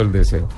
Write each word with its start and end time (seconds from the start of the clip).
El 0.00 0.10
deseo. 0.10 0.48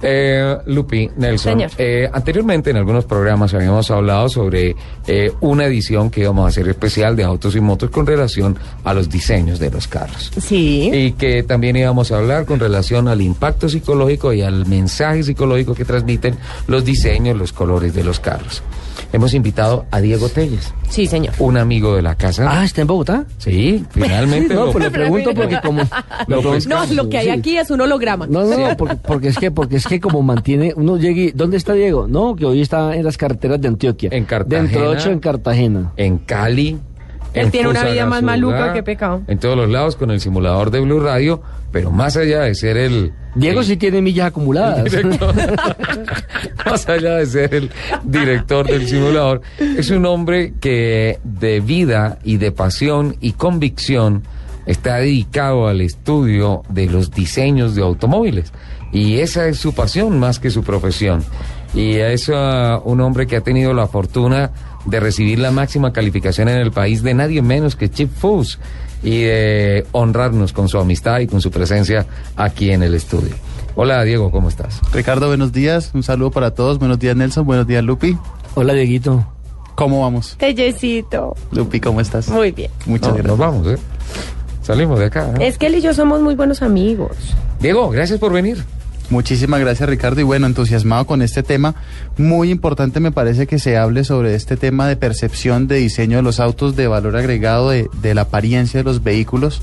Eh, 0.00 0.56
Lupi, 0.68 1.10
Nelson, 1.18 1.64
eh, 1.76 2.08
anteriormente 2.10 2.70
en 2.70 2.78
algunos 2.78 3.04
programas 3.04 3.52
habíamos 3.52 3.90
hablado 3.90 4.30
sobre 4.30 4.74
eh, 5.06 5.30
una 5.42 5.66
edición 5.66 6.08
que 6.08 6.22
íbamos 6.22 6.46
a 6.46 6.48
hacer 6.48 6.66
especial 6.66 7.14
de 7.14 7.22
autos 7.22 7.54
y 7.56 7.60
motos 7.60 7.90
con 7.90 8.06
relación 8.06 8.56
a 8.84 8.94
los 8.94 9.10
diseños 9.10 9.58
de 9.58 9.70
los 9.70 9.86
carros. 9.86 10.32
Sí. 10.40 10.90
Y 10.90 11.12
que 11.12 11.42
también 11.42 11.76
íbamos 11.76 12.10
a 12.10 12.16
hablar 12.16 12.46
con 12.46 12.58
relación 12.58 13.06
al 13.06 13.20
impacto 13.20 13.68
psicológico 13.68 14.32
y 14.32 14.40
al 14.40 14.64
mensaje 14.64 15.24
psicológico 15.24 15.74
que 15.74 15.84
transmiten 15.84 16.38
los 16.66 16.82
diseños, 16.82 17.36
los 17.36 17.52
colores 17.52 17.92
de 17.92 18.02
los 18.02 18.18
carros. 18.18 18.62
Hemos 19.12 19.34
invitado 19.34 19.86
a 19.90 20.00
Diego 20.00 20.28
Telles, 20.28 20.72
Sí, 20.88 21.06
señor. 21.06 21.34
un 21.38 21.56
amigo 21.56 21.96
de 21.96 22.02
la 22.02 22.14
casa. 22.16 22.46
Ah, 22.50 22.64
¿está 22.64 22.80
en 22.82 22.86
Bogotá? 22.86 23.24
Sí, 23.38 23.84
finalmente. 23.90 24.54
No, 24.56 24.66
lo- 24.66 24.72
pues 24.72 24.84
le 24.84 24.90
pregunto 24.90 25.34
porque 25.34 25.58
como... 25.62 25.82
Lo 26.28 26.42
lo- 26.42 26.52
pesca- 26.52 26.68
No, 26.86 26.94
lo 26.94 27.08
que 27.08 27.18
hay 27.18 27.28
aquí 27.28 27.56
es 27.58 27.70
un 27.70 27.80
holograma. 27.80 28.26
No, 28.26 28.44
no, 28.44 28.58
no, 28.58 28.76
porque, 28.76 28.96
porque 28.96 29.28
es 29.28 29.38
que, 29.38 29.50
porque 29.50 29.76
es 29.76 29.86
que 29.86 30.00
como 30.00 30.22
mantiene, 30.22 30.72
uno 30.76 30.96
llega 30.96 31.20
y, 31.20 31.30
¿dónde 31.32 31.56
está 31.56 31.72
Diego? 31.74 32.06
No, 32.08 32.34
que 32.36 32.44
hoy 32.46 32.60
está 32.62 32.94
en 32.96 33.04
las 33.04 33.16
carreteras 33.16 33.60
de 33.60 33.68
Antioquia. 33.68 34.10
En 34.12 34.24
Cartagena. 34.24 34.62
Dentro 34.62 34.90
de 34.90 34.96
ocho 34.96 35.10
en 35.10 35.18
Cartagena. 35.20 35.92
en 35.96 36.18
Cali. 36.18 36.78
Él 37.36 37.46
en 37.46 37.50
tiene 37.50 37.68
una 37.68 37.84
vida 37.84 38.06
más 38.06 38.22
maluca, 38.22 38.72
qué 38.72 38.82
pecado. 38.82 39.22
En 39.28 39.38
todos 39.38 39.56
los 39.56 39.68
lados 39.68 39.94
con 39.94 40.10
el 40.10 40.20
simulador 40.20 40.70
de 40.70 40.80
Blue 40.80 41.00
Radio, 41.00 41.42
pero 41.70 41.90
más 41.90 42.16
allá 42.16 42.40
de 42.42 42.54
ser 42.54 42.78
el. 42.78 43.12
Diego 43.34 43.60
el 43.60 43.66
sí 43.66 43.76
tiene 43.76 44.00
millas 44.00 44.28
acumuladas. 44.28 44.84
director, 44.84 45.34
más 46.66 46.88
allá 46.88 47.16
de 47.16 47.26
ser 47.26 47.54
el 47.54 47.70
director 48.04 48.66
del 48.66 48.88
simulador, 48.88 49.42
es 49.58 49.90
un 49.90 50.06
hombre 50.06 50.54
que 50.58 51.18
de 51.24 51.60
vida 51.60 52.18
y 52.24 52.38
de 52.38 52.52
pasión 52.52 53.16
y 53.20 53.32
convicción 53.32 54.22
está 54.64 54.96
dedicado 54.96 55.68
al 55.68 55.82
estudio 55.82 56.62
de 56.70 56.86
los 56.86 57.10
diseños 57.10 57.74
de 57.74 57.82
automóviles. 57.82 58.50
Y 58.92 59.18
esa 59.18 59.46
es 59.46 59.58
su 59.58 59.74
pasión 59.74 60.18
más 60.18 60.38
que 60.38 60.48
su 60.48 60.64
profesión. 60.64 61.22
Y 61.74 61.96
es 61.96 62.30
ah, 62.34 62.80
un 62.82 63.02
hombre 63.02 63.26
que 63.26 63.36
ha 63.36 63.42
tenido 63.42 63.74
la 63.74 63.86
fortuna 63.88 64.50
de 64.86 65.00
recibir 65.00 65.38
la 65.38 65.50
máxima 65.50 65.92
calificación 65.92 66.48
en 66.48 66.58
el 66.58 66.70
país 66.72 67.02
de 67.02 67.14
nadie 67.14 67.42
menos 67.42 67.76
que 67.76 67.90
Chip 67.90 68.10
Foose 68.12 68.58
y 69.02 69.22
de 69.22 69.86
honrarnos 69.92 70.52
con 70.52 70.68
su 70.68 70.78
amistad 70.78 71.20
y 71.20 71.26
con 71.26 71.40
su 71.40 71.50
presencia 71.50 72.06
aquí 72.36 72.70
en 72.70 72.82
el 72.82 72.94
estudio. 72.94 73.34
Hola 73.74 74.02
Diego, 74.04 74.30
¿cómo 74.30 74.48
estás? 74.48 74.80
Ricardo, 74.92 75.28
buenos 75.28 75.52
días. 75.52 75.90
Un 75.94 76.02
saludo 76.02 76.30
para 76.30 76.52
todos. 76.52 76.78
Buenos 76.78 76.98
días, 76.98 77.14
Nelson. 77.14 77.44
Buenos 77.44 77.66
días, 77.66 77.84
Lupi. 77.84 78.16
Hola, 78.54 78.72
Dieguito. 78.72 79.26
¿Cómo 79.74 80.00
vamos? 80.00 80.36
Tellecito. 80.38 81.36
Lupi, 81.52 81.78
¿cómo 81.80 82.00
estás? 82.00 82.28
Muy 82.28 82.52
bien. 82.52 82.70
Muchas 82.86 83.08
No, 83.08 83.14
gracias. 83.16 83.26
Nos 83.26 83.38
vamos, 83.38 83.66
¿eh? 83.66 83.76
Salimos 84.62 84.98
de 84.98 85.04
acá. 85.04 85.30
¿no? 85.34 85.40
Es 85.42 85.58
que 85.58 85.66
él 85.66 85.74
y 85.74 85.82
yo 85.82 85.92
somos 85.92 86.22
muy 86.22 86.34
buenos 86.34 86.62
amigos. 86.62 87.14
Diego, 87.60 87.90
gracias 87.90 88.18
por 88.18 88.32
venir. 88.32 88.64
Muchísimas 89.08 89.60
gracias, 89.60 89.88
Ricardo. 89.88 90.20
Y 90.20 90.24
bueno, 90.24 90.46
entusiasmado 90.46 91.06
con 91.06 91.22
este 91.22 91.42
tema. 91.42 91.74
Muy 92.16 92.50
importante 92.50 92.98
me 92.98 93.12
parece 93.12 93.46
que 93.46 93.58
se 93.58 93.76
hable 93.76 94.04
sobre 94.04 94.34
este 94.34 94.56
tema 94.56 94.88
de 94.88 94.96
percepción 94.96 95.68
de 95.68 95.76
diseño 95.76 96.16
de 96.16 96.22
los 96.22 96.40
autos, 96.40 96.74
de 96.74 96.88
valor 96.88 97.16
agregado, 97.16 97.70
de, 97.70 97.88
de 98.02 98.14
la 98.14 98.22
apariencia 98.22 98.80
de 98.80 98.84
los 98.84 99.04
vehículos, 99.04 99.62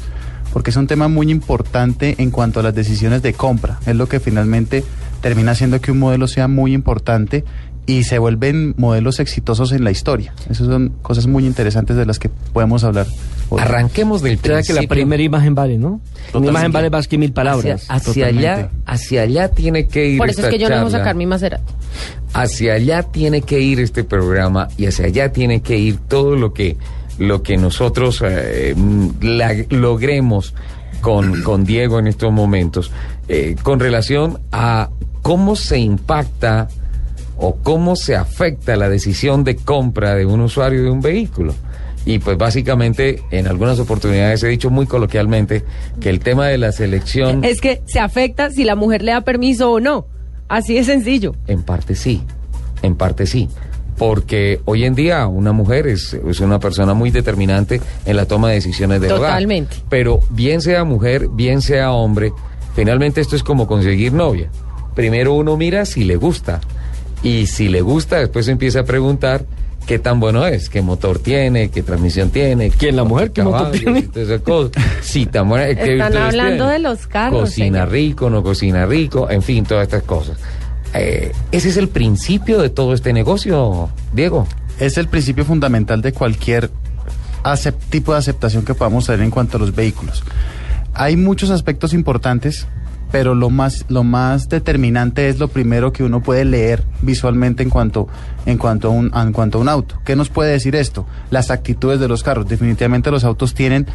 porque 0.53 0.69
es 0.69 0.77
un 0.77 0.87
tema 0.87 1.09
muy 1.09 1.29
importante 1.29 2.15
en 2.19 2.31
cuanto 2.31 2.61
a 2.61 2.63
las 2.63 2.75
decisiones 2.75 3.21
de 3.21 3.33
compra. 3.33 3.79
Es 3.85 3.95
lo 3.95 4.07
que 4.07 4.19
finalmente 4.19 4.83
termina 5.21 5.51
haciendo 5.51 5.81
que 5.81 5.91
un 5.91 5.99
modelo 5.99 6.27
sea 6.27 6.47
muy 6.47 6.73
importante 6.73 7.43
y 7.85 8.03
se 8.03 8.17
vuelven 8.19 8.75
modelos 8.77 9.19
exitosos 9.19 9.71
en 9.71 9.83
la 9.83 9.91
historia. 9.91 10.33
Esas 10.49 10.67
son 10.67 10.93
cosas 11.01 11.27
muy 11.27 11.45
interesantes 11.45 11.97
de 11.97 12.05
las 12.05 12.19
que 12.19 12.29
podemos 12.29 12.83
hablar. 12.83 13.07
Arranquemos 13.59 14.21
del 14.21 14.37
O 14.37 14.41
sea 14.41 14.61
que 14.63 14.73
la 14.73 14.83
primera 14.83 15.21
imagen 15.23 15.53
vale, 15.55 15.77
¿no? 15.77 15.87
Una 15.89 15.99
Totalmente. 16.27 16.49
imagen 16.49 16.71
vale 16.71 16.89
más 16.89 17.07
que 17.07 17.17
mil 17.17 17.31
palabras. 17.33 17.85
Hacia, 17.89 18.27
allá, 18.27 18.69
hacia 18.85 19.21
allá 19.23 19.49
tiene 19.49 19.87
que 19.87 20.05
ir 20.07 20.17
Por 20.17 20.29
eso 20.29 20.41
es 20.43 20.47
que 20.49 20.57
yo 20.59 20.69
no 20.69 20.75
debo 20.75 20.87
charla. 20.87 20.99
sacar 20.99 21.15
mi 21.15 21.25
Maserati. 21.25 21.63
Hacia 22.33 22.73
allá 22.73 23.03
tiene 23.03 23.41
que 23.41 23.59
ir 23.59 23.79
este 23.79 24.03
programa 24.03 24.67
y 24.77 24.85
hacia 24.87 25.05
allá 25.05 25.31
tiene 25.31 25.61
que 25.61 25.77
ir 25.77 25.97
todo 26.07 26.35
lo 26.35 26.53
que 26.53 26.77
lo 27.19 27.43
que 27.43 27.57
nosotros 27.57 28.23
eh, 28.25 28.73
mm, 28.75 29.09
la- 29.21 29.53
logremos 29.69 30.53
con, 31.01 31.41
con 31.43 31.63
Diego 31.63 31.99
en 31.99 32.07
estos 32.07 32.31
momentos 32.33 32.91
eh, 33.27 33.55
con 33.61 33.79
relación 33.79 34.39
a 34.51 34.89
cómo 35.21 35.55
se 35.55 35.77
impacta 35.77 36.67
o 37.37 37.55
cómo 37.57 37.95
se 37.95 38.15
afecta 38.15 38.75
la 38.75 38.89
decisión 38.89 39.43
de 39.43 39.55
compra 39.57 40.15
de 40.15 40.25
un 40.25 40.41
usuario 40.41 40.83
de 40.83 40.89
un 40.89 41.01
vehículo. 41.01 41.53
Y 42.05 42.19
pues 42.19 42.37
básicamente 42.37 43.23
en 43.31 43.47
algunas 43.47 43.79
oportunidades 43.79 44.43
he 44.43 44.47
dicho 44.49 44.69
muy 44.69 44.85
coloquialmente 44.85 45.63
que 46.01 46.09
el 46.09 46.19
tema 46.19 46.47
de 46.47 46.57
la 46.57 46.71
selección 46.71 47.43
Es 47.43 47.61
que 47.61 47.81
se 47.85 47.99
afecta 47.99 48.49
si 48.49 48.63
la 48.65 48.75
mujer 48.75 49.03
le 49.03 49.13
da 49.13 49.21
permiso 49.21 49.71
o 49.71 49.79
no. 49.79 50.07
Así 50.49 50.75
de 50.75 50.83
sencillo. 50.83 51.35
En 51.47 51.63
parte 51.63 51.95
sí, 51.95 52.21
en 52.81 52.95
parte 52.95 53.25
sí. 53.25 53.47
Porque 53.97 54.59
hoy 54.65 54.83
en 54.83 54.95
día 54.95 55.27
una 55.27 55.53
mujer 55.53 55.87
es, 55.87 56.13
es 56.13 56.39
una 56.41 56.59
persona 56.59 56.93
muy 56.93 57.11
determinante 57.11 57.79
en 58.05 58.17
la 58.17 58.25
toma 58.25 58.49
de 58.49 58.55
decisiones 58.55 58.99
de 58.99 59.07
hogar. 59.07 59.31
Totalmente. 59.31 59.77
Pero 59.89 60.19
bien 60.29 60.61
sea 60.61 60.83
mujer, 60.83 61.29
bien 61.29 61.61
sea 61.61 61.93
hombre, 61.93 62.33
finalmente 62.75 63.21
esto 63.21 63.35
es 63.35 63.43
como 63.43 63.67
conseguir 63.67 64.11
novia. 64.11 64.49
Primero 64.95 65.33
uno 65.33 65.55
mira 65.57 65.85
si 65.85 66.03
le 66.03 66.17
gusta. 66.17 66.59
Y 67.21 67.47
si 67.47 67.69
le 67.69 67.81
gusta, 67.81 68.17
después 68.17 68.47
empieza 68.49 68.81
a 68.81 68.83
preguntar 68.83 69.45
qué 69.87 69.99
tan 69.99 70.19
bueno 70.19 70.45
es, 70.45 70.69
qué 70.69 70.81
motor 70.81 71.19
tiene, 71.19 71.69
qué 71.69 71.83
transmisión 71.83 72.29
tiene. 72.29 72.69
¿Quién, 72.71 72.95
la 72.95 73.03
mujer? 73.03 73.31
¿Qué 73.31 73.43
motor 73.43 73.71
tiene? 73.71 73.99
y 73.99 74.03
todas 74.03 74.29
esas 74.29 74.41
cosas. 74.41 74.71
Sí, 75.01 75.25
tan 75.25 75.49
buena- 75.49 75.65
¿qué 75.75 75.93
Están 75.93 76.17
hablando 76.17 76.67
de 76.67 76.79
los 76.79 77.07
carros, 77.07 77.41
Cocina 77.41 77.79
señor. 77.79 77.91
rico, 77.91 78.29
no 78.29 78.43
cocina 78.43 78.85
rico, 78.85 79.29
en 79.29 79.41
fin, 79.41 79.65
todas 79.65 79.83
estas 79.83 80.03
cosas. 80.03 80.37
Eh, 80.93 81.31
ese 81.51 81.69
es 81.69 81.77
el 81.77 81.89
principio 81.89 82.59
de 82.61 82.69
todo 82.69 82.93
este 82.93 83.13
negocio, 83.13 83.89
Diego. 84.13 84.47
Es 84.79 84.97
el 84.97 85.07
principio 85.07 85.43
fundamental 85.45 86.01
de 86.01 86.13
cualquier 86.13 86.69
tipo 87.89 88.13
de 88.13 88.19
aceptación 88.19 88.63
que 88.63 88.73
podamos 88.73 89.05
tener 89.05 89.21
en 89.21 89.31
cuanto 89.31 89.57
a 89.57 89.59
los 89.59 89.75
vehículos. 89.75 90.23
Hay 90.93 91.17
muchos 91.17 91.49
aspectos 91.49 91.93
importantes, 91.93 92.67
pero 93.13 93.35
lo 93.35 93.51
más, 93.51 93.85
lo 93.89 94.03
más 94.03 94.49
determinante 94.49 95.29
es 95.29 95.37
lo 95.37 95.47
primero 95.47 95.93
que 95.93 96.03
uno 96.03 96.23
puede 96.23 96.45
leer 96.45 96.83
visualmente 97.03 97.61
en 97.61 97.69
cuanto, 97.69 98.07
en, 98.47 98.57
cuanto 98.57 98.87
a 98.87 98.89
un, 98.89 99.11
en 99.13 99.31
cuanto 99.31 99.59
a 99.59 99.61
un 99.61 99.69
auto. 99.69 100.01
¿Qué 100.03 100.15
nos 100.15 100.29
puede 100.29 100.51
decir 100.51 100.75
esto? 100.75 101.05
Las 101.29 101.51
actitudes 101.51 101.99
de 101.99 102.07
los 102.07 102.23
carros. 102.23 102.47
Definitivamente 102.47 103.11
los 103.11 103.23
autos 103.23 103.53
tienen 103.53 103.85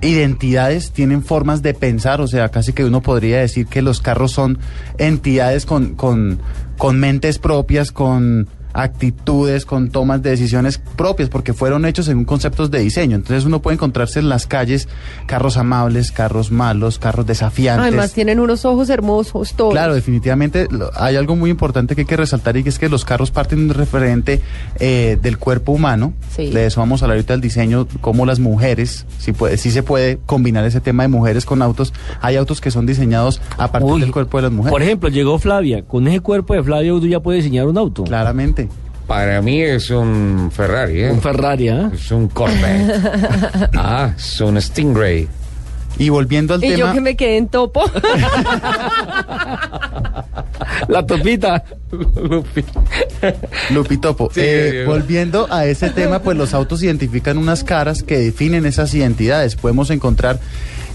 identidades, 0.00 0.90
tienen 0.90 1.22
formas 1.22 1.62
de 1.62 1.72
pensar, 1.72 2.20
o 2.20 2.26
sea, 2.26 2.48
casi 2.48 2.72
que 2.72 2.84
uno 2.84 3.00
podría 3.00 3.38
decir 3.38 3.68
que 3.68 3.80
los 3.80 4.00
carros 4.00 4.32
son 4.32 4.58
entidades 4.98 5.64
con, 5.64 5.94
con, 5.94 6.40
con 6.78 6.98
mentes 6.98 7.38
propias, 7.38 7.92
con 7.92 8.48
actitudes, 8.72 9.64
con 9.64 9.90
tomas 9.90 10.22
de 10.22 10.30
decisiones 10.30 10.78
propias, 10.96 11.28
porque 11.28 11.52
fueron 11.52 11.84
hechos 11.84 12.06
según 12.06 12.24
conceptos 12.24 12.70
de 12.70 12.80
diseño. 12.80 13.16
Entonces 13.16 13.44
uno 13.44 13.60
puede 13.60 13.74
encontrarse 13.74 14.18
en 14.20 14.28
las 14.28 14.46
calles 14.46 14.88
carros 15.26 15.56
amables, 15.56 16.10
carros 16.12 16.50
malos, 16.50 16.98
carros 16.98 17.26
desafiantes. 17.26 17.86
Además 17.88 18.12
tienen 18.12 18.40
unos 18.40 18.64
ojos 18.64 18.88
hermosos 18.90 19.54
todos. 19.54 19.72
Claro, 19.72 19.94
definitivamente 19.94 20.66
lo- 20.70 20.90
hay 20.96 21.16
algo 21.16 21.36
muy 21.36 21.50
importante 21.50 21.94
que 21.94 22.02
hay 22.02 22.06
que 22.06 22.16
resaltar 22.16 22.56
y 22.56 22.62
que 22.62 22.68
es 22.68 22.78
que 22.78 22.88
los 22.88 23.04
carros 23.04 23.30
parten 23.30 23.58
de 23.60 23.64
un 23.66 23.74
referente 23.74 24.40
eh, 24.78 25.18
del 25.20 25.38
cuerpo 25.38 25.72
humano. 25.72 26.12
Sí. 26.34 26.50
De 26.50 26.66
eso 26.66 26.80
vamos 26.80 27.02
a 27.02 27.04
hablar 27.04 27.16
ahorita 27.18 27.34
del 27.34 27.40
diseño, 27.40 27.86
cómo 28.00 28.26
las 28.26 28.38
mujeres, 28.38 29.06
si 29.18 29.32
puede, 29.32 29.56
si 29.56 29.70
se 29.70 29.82
puede 29.82 30.18
combinar 30.26 30.64
ese 30.64 30.80
tema 30.80 31.02
de 31.02 31.08
mujeres 31.08 31.44
con 31.44 31.62
autos. 31.62 31.92
Hay 32.20 32.36
autos 32.36 32.60
que 32.60 32.70
son 32.70 32.86
diseñados 32.86 33.40
a 33.56 33.70
partir 33.70 33.90
Uy, 33.92 34.00
del 34.00 34.12
cuerpo 34.12 34.38
de 34.38 34.42
las 34.42 34.52
mujeres. 34.52 34.72
Por 34.72 34.82
ejemplo, 34.82 35.08
llegó 35.08 35.38
Flavia. 35.38 35.82
Con 35.84 36.06
ese 36.08 36.20
cuerpo 36.20 36.54
de 36.54 36.62
Flavia 36.62 36.94
uno 36.94 37.06
ya 37.06 37.20
puede 37.20 37.38
diseñar 37.38 37.66
un 37.66 37.78
auto. 37.78 38.04
Claramente. 38.04 38.67
Para 39.08 39.40
mí 39.40 39.62
es 39.62 39.88
un 39.88 40.50
Ferrari, 40.54 41.00
¿eh? 41.04 41.10
Un 41.10 41.22
Ferrari, 41.22 41.70
¿ah? 41.70 41.90
Es 41.94 42.10
un 42.10 42.28
Corvette. 42.28 43.70
ah, 43.74 44.12
es 44.14 44.40
un 44.42 44.60
Stingray. 44.60 45.26
Y 45.98 46.10
volviendo 46.10 46.52
al 46.54 46.62
Y 46.62 46.68
tema... 46.68 46.78
yo 46.78 46.92
que 46.92 47.00
me 47.00 47.16
quedé 47.16 47.38
en 47.38 47.48
topo. 47.48 47.82
La 50.88 51.06
topita. 51.06 51.64
Lupi. 51.90 52.64
Lupitopo, 53.70 54.30
Sí, 54.32 54.40
eh, 54.44 54.84
volviendo 54.86 55.48
a 55.50 55.64
ese 55.64 55.88
tema, 55.90 56.20
pues 56.20 56.36
los 56.36 56.52
autos 56.52 56.82
identifican 56.82 57.38
unas 57.38 57.64
caras 57.64 58.02
que 58.02 58.18
definen 58.18 58.66
esas 58.66 58.92
identidades. 58.94 59.56
Podemos 59.56 59.88
encontrar 59.90 60.38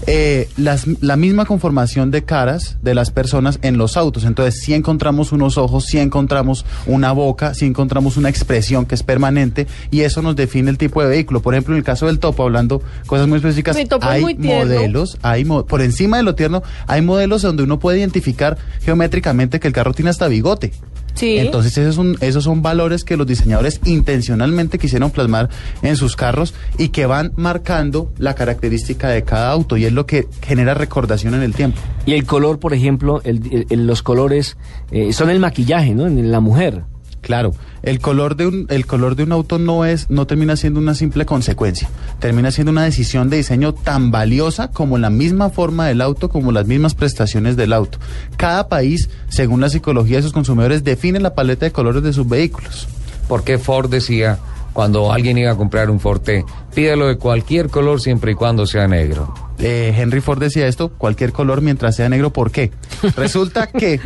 eh, 0.06 0.48
las- 0.56 0.86
la 1.00 1.16
misma 1.16 1.44
conformación 1.46 2.10
de 2.10 2.24
caras 2.24 2.76
de 2.82 2.94
las 2.94 3.10
personas 3.10 3.58
en 3.62 3.78
los 3.78 3.96
autos. 3.96 4.24
Entonces, 4.24 4.60
si 4.62 4.74
encontramos 4.74 5.32
unos 5.32 5.58
ojos, 5.58 5.84
si 5.86 5.98
encontramos 5.98 6.64
una 6.86 7.12
boca, 7.12 7.54
si 7.54 7.64
encontramos 7.66 8.16
una 8.16 8.28
expresión 8.28 8.86
que 8.86 8.94
es 8.94 9.02
permanente 9.02 9.66
y 9.90 10.00
eso 10.02 10.22
nos 10.22 10.36
define 10.36 10.70
el 10.70 10.78
tipo 10.78 11.02
de 11.02 11.08
vehículo. 11.08 11.40
Por 11.42 11.54
ejemplo, 11.54 11.74
en 11.74 11.78
el 11.78 11.84
caso 11.84 12.06
del 12.06 12.18
topo, 12.18 12.42
hablando 12.44 12.82
cosas 13.06 13.28
muy 13.28 13.36
específicas, 13.36 13.76
hay 14.08 14.22
muy 14.22 14.34
modelos, 14.68 15.18
hay 15.22 15.44
mo- 15.44 15.64
por 15.66 15.80
encima 15.82 16.16
de 16.18 16.22
lo 16.22 16.34
tierno, 16.34 16.62
hay 16.86 17.02
modelos 17.02 17.42
donde 17.42 17.62
uno 17.62 17.78
puede 17.78 17.98
identificar 17.98 18.58
geométricamente 18.82 19.60
que 19.60 19.68
el 19.68 19.72
carro 19.74 19.92
tiene 19.94 20.10
hasta 20.10 20.28
bigote. 20.28 20.72
Sí. 21.14 21.38
Entonces 21.38 21.76
esos 21.78 21.94
son, 21.94 22.16
esos 22.20 22.44
son 22.44 22.60
valores 22.62 23.04
que 23.04 23.16
los 23.16 23.26
diseñadores 23.26 23.80
intencionalmente 23.84 24.78
quisieron 24.78 25.10
plasmar 25.10 25.48
en 25.82 25.96
sus 25.96 26.16
carros 26.16 26.54
y 26.78 26.88
que 26.88 27.06
van 27.06 27.32
marcando 27.36 28.12
la 28.18 28.34
característica 28.34 29.08
de 29.08 29.22
cada 29.22 29.50
auto 29.50 29.76
y 29.76 29.84
es 29.84 29.92
lo 29.92 30.06
que 30.06 30.26
genera 30.42 30.74
recordación 30.74 31.34
en 31.34 31.42
el 31.42 31.54
tiempo. 31.54 31.80
Y 32.06 32.12
el 32.14 32.24
color, 32.26 32.58
por 32.58 32.74
ejemplo, 32.74 33.20
el- 33.24 33.40
el- 33.52 33.66
el- 33.70 33.86
los 33.86 34.02
colores 34.02 34.56
eh, 34.90 35.12
son 35.12 35.30
el 35.30 35.38
maquillaje, 35.40 35.94
¿no? 35.94 36.06
En 36.06 36.30
la 36.30 36.40
mujer. 36.40 36.82
Claro, 37.24 37.54
el 37.82 38.00
color 38.00 38.36
de 38.36 38.46
un 38.46 38.66
el 38.68 38.84
color 38.84 39.16
de 39.16 39.22
un 39.22 39.32
auto 39.32 39.58
no 39.58 39.86
es 39.86 40.10
no 40.10 40.26
termina 40.26 40.56
siendo 40.56 40.78
una 40.78 40.94
simple 40.94 41.24
consecuencia, 41.24 41.88
termina 42.18 42.50
siendo 42.50 42.70
una 42.70 42.84
decisión 42.84 43.30
de 43.30 43.38
diseño 43.38 43.72
tan 43.72 44.10
valiosa 44.10 44.70
como 44.70 44.98
la 44.98 45.08
misma 45.08 45.48
forma 45.48 45.86
del 45.86 46.02
auto, 46.02 46.28
como 46.28 46.52
las 46.52 46.66
mismas 46.66 46.94
prestaciones 46.94 47.56
del 47.56 47.72
auto. 47.72 47.98
Cada 48.36 48.68
país, 48.68 49.08
según 49.30 49.62
la 49.62 49.70
psicología 49.70 50.18
de 50.18 50.22
sus 50.24 50.34
consumidores, 50.34 50.84
define 50.84 51.18
la 51.18 51.34
paleta 51.34 51.64
de 51.64 51.72
colores 51.72 52.02
de 52.02 52.12
sus 52.12 52.28
vehículos. 52.28 52.86
Porque 53.26 53.56
Ford 53.56 53.88
decía, 53.88 54.38
cuando 54.74 55.10
alguien 55.10 55.38
iba 55.38 55.50
a 55.50 55.56
comprar 55.56 55.88
un 55.88 56.00
Forte, 56.00 56.44
pídelo 56.74 57.06
de 57.06 57.16
cualquier 57.16 57.70
color 57.70 58.02
siempre 58.02 58.32
y 58.32 58.34
cuando 58.34 58.66
sea 58.66 58.86
negro. 58.86 59.32
Eh, 59.58 59.94
Henry 59.96 60.20
Ford 60.20 60.40
decía 60.40 60.66
esto, 60.66 60.90
cualquier 60.90 61.32
color 61.32 61.62
mientras 61.62 61.96
sea 61.96 62.10
negro, 62.10 62.34
¿por 62.34 62.50
qué? 62.50 62.70
Resulta 63.16 63.66
que, 63.68 63.98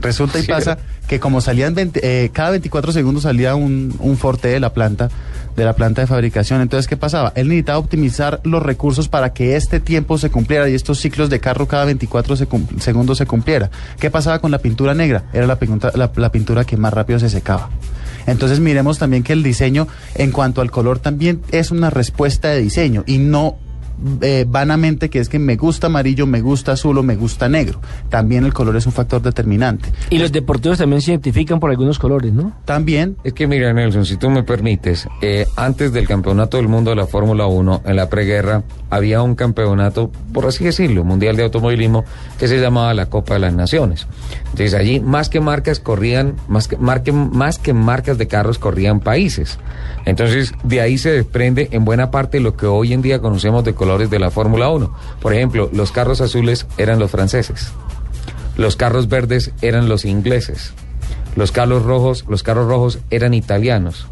resulta 0.00 0.40
y 0.40 0.42
pasa 0.42 0.78
que 1.12 1.20
como 1.20 1.42
salían 1.42 1.74
20 1.74 2.00
eh, 2.24 2.30
cada 2.32 2.52
24 2.52 2.90
segundos 2.90 3.24
salía 3.24 3.54
un, 3.54 3.94
un 3.98 4.16
Forte 4.16 4.48
de 4.48 4.58
la 4.60 4.72
planta, 4.72 5.10
de 5.54 5.62
la 5.62 5.74
planta 5.74 6.00
de 6.00 6.06
fabricación. 6.06 6.62
Entonces, 6.62 6.88
¿qué 6.88 6.96
pasaba? 6.96 7.34
Él 7.36 7.48
necesitaba 7.48 7.76
optimizar 7.76 8.40
los 8.44 8.62
recursos 8.62 9.10
para 9.10 9.34
que 9.34 9.54
este 9.56 9.78
tiempo 9.78 10.16
se 10.16 10.30
cumpliera 10.30 10.70
y 10.70 10.74
estos 10.74 11.00
ciclos 11.00 11.28
de 11.28 11.38
carro 11.38 11.68
cada 11.68 11.84
24 11.84 12.34
se 12.36 12.46
cum- 12.48 12.66
segundos 12.80 13.18
se 13.18 13.26
cumpliera. 13.26 13.70
¿Qué 14.00 14.10
pasaba 14.10 14.38
con 14.38 14.50
la 14.50 14.56
pintura 14.60 14.94
negra? 14.94 15.24
Era 15.34 15.46
la, 15.46 15.58
la 16.16 16.32
pintura 16.32 16.64
que 16.64 16.78
más 16.78 16.94
rápido 16.94 17.18
se 17.18 17.28
secaba. 17.28 17.68
Entonces 18.26 18.58
miremos 18.60 18.98
también 18.98 19.22
que 19.22 19.34
el 19.34 19.42
diseño 19.42 19.88
en 20.14 20.30
cuanto 20.30 20.62
al 20.62 20.70
color 20.70 20.98
también 20.98 21.42
es 21.50 21.70
una 21.70 21.90
respuesta 21.90 22.48
de 22.48 22.62
diseño 22.62 23.04
y 23.06 23.18
no 23.18 23.56
eh, 24.20 24.44
vanamente 24.48 25.10
que 25.10 25.18
es 25.18 25.28
que 25.28 25.38
me 25.38 25.56
gusta 25.56 25.86
amarillo, 25.88 26.26
me 26.26 26.40
gusta 26.40 26.72
azul 26.72 26.98
o 26.98 27.02
me 27.02 27.16
gusta 27.16 27.48
negro. 27.48 27.80
También 28.08 28.44
el 28.44 28.52
color 28.52 28.76
es 28.76 28.86
un 28.86 28.92
factor 28.92 29.22
determinante. 29.22 29.90
Y 30.10 30.18
los 30.18 30.32
deportivos 30.32 30.78
también 30.78 31.00
se 31.02 31.10
identifican 31.12 31.60
por 31.60 31.70
algunos 31.70 31.98
colores, 31.98 32.32
¿no? 32.32 32.52
También 32.64 33.16
Es 33.24 33.32
que 33.32 33.46
mira, 33.46 33.72
Nelson, 33.72 34.04
si 34.06 34.16
tú 34.16 34.30
me 34.30 34.42
permites, 34.42 35.08
eh, 35.20 35.46
antes 35.56 35.92
del 35.92 36.06
campeonato 36.06 36.56
del 36.56 36.68
mundo 36.68 36.90
de 36.90 36.96
la 36.96 37.06
Fórmula 37.06 37.46
1, 37.46 37.82
en 37.84 37.96
la 37.96 38.08
preguerra, 38.08 38.62
había 38.90 39.22
un 39.22 39.34
campeonato, 39.34 40.10
por 40.32 40.46
así 40.46 40.64
decirlo, 40.64 41.04
mundial 41.04 41.36
de 41.36 41.44
automovilismo, 41.44 42.04
que 42.38 42.48
se 42.48 42.60
llamaba 42.60 42.92
la 42.94 43.06
Copa 43.06 43.34
de 43.34 43.40
las 43.40 43.54
Naciones. 43.54 44.06
Entonces 44.50 44.74
allí, 44.74 45.00
más 45.00 45.28
que 45.28 45.40
marcas, 45.40 45.80
corrían, 45.80 46.34
más 46.48 46.68
que, 46.68 46.76
marque- 46.76 47.12
más 47.12 47.58
que 47.58 47.72
marcas 47.72 48.18
de 48.18 48.26
carros, 48.28 48.58
corrían 48.58 49.00
países. 49.00 49.58
Entonces, 50.04 50.52
de 50.64 50.80
ahí 50.80 50.98
se 50.98 51.10
desprende 51.12 51.68
en 51.72 51.84
buena 51.84 52.10
parte 52.10 52.40
lo 52.40 52.56
que 52.56 52.66
hoy 52.66 52.92
en 52.92 53.02
día 53.02 53.20
conocemos 53.20 53.64
de 53.64 53.74
de 53.98 54.18
la 54.18 54.30
Fórmula 54.30 54.68
1. 54.70 54.94
Por 55.20 55.34
ejemplo, 55.34 55.68
los 55.72 55.92
carros 55.92 56.20
azules 56.20 56.66
eran 56.78 56.98
los 56.98 57.10
franceses. 57.10 57.72
Los 58.56 58.76
carros 58.76 59.08
verdes 59.08 59.52
eran 59.62 59.88
los 59.88 60.04
ingleses. 60.04 60.72
Los 61.36 61.52
carros 61.52 61.84
rojos, 61.84 62.24
los 62.28 62.42
carros 62.42 62.68
rojos 62.68 62.98
eran 63.10 63.34
italianos. 63.34 64.06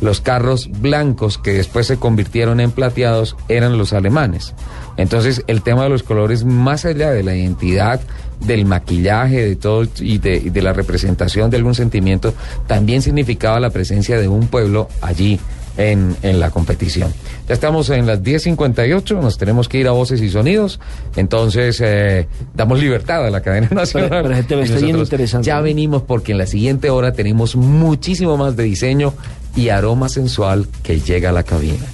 Los 0.00 0.20
carros 0.20 0.68
blancos 0.80 1.38
que 1.38 1.52
después 1.52 1.86
se 1.86 1.98
convirtieron 1.98 2.60
en 2.60 2.72
plateados 2.72 3.36
eran 3.48 3.78
los 3.78 3.92
alemanes. 3.92 4.54
Entonces, 4.96 5.44
el 5.46 5.62
tema 5.62 5.84
de 5.84 5.90
los 5.90 6.02
colores, 6.02 6.44
más 6.44 6.84
allá 6.84 7.10
de 7.12 7.22
la 7.22 7.36
identidad, 7.36 8.00
del 8.40 8.64
maquillaje, 8.64 9.46
de 9.46 9.56
todo 9.56 9.86
y 10.00 10.18
de 10.18 10.62
la 10.62 10.72
representación 10.72 11.50
de 11.50 11.58
algún 11.58 11.76
sentimiento, 11.76 12.34
también 12.66 13.00
significaba 13.00 13.60
la 13.60 13.70
presencia 13.70 14.18
de 14.18 14.26
un 14.26 14.48
pueblo 14.48 14.88
allí 15.00 15.38
en, 15.76 16.16
en 16.22 16.38
la 16.40 16.50
competición. 16.50 17.12
Ya 17.48 17.54
estamos 17.54 17.90
en 17.90 18.06
las 18.06 18.22
10.58, 18.22 19.20
nos 19.20 19.38
tenemos 19.38 19.68
que 19.68 19.78
ir 19.78 19.88
a 19.88 19.92
voces 19.92 20.20
y 20.20 20.30
sonidos, 20.30 20.80
entonces 21.16 21.80
eh, 21.82 22.28
damos 22.54 22.78
libertad 22.80 23.26
a 23.26 23.30
la 23.30 23.40
cadena 23.40 23.68
nacional. 23.72 24.08
Pero- 24.22 24.44
pero, 24.48 24.60
está 24.62 24.74
nosotros 24.80 25.08
interesante. 25.08 25.46
Ya 25.46 25.60
venimos 25.60 26.02
porque 26.02 26.32
en 26.32 26.38
la 26.38 26.46
siguiente 26.46 26.90
hora 26.90 27.12
tenemos 27.12 27.56
muchísimo 27.56 28.36
más 28.36 28.56
de 28.56 28.64
diseño 28.64 29.14
y 29.56 29.68
aroma 29.68 30.08
sensual 30.08 30.66
que 30.82 31.00
llega 31.00 31.30
a 31.30 31.32
la 31.32 31.42
cabina. 31.42 31.84